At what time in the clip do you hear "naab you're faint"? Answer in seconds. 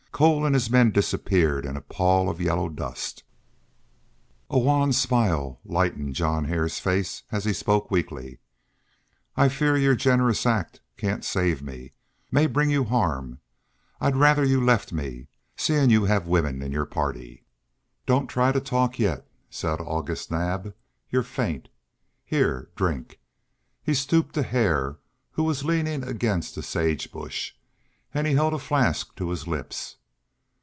20.29-21.67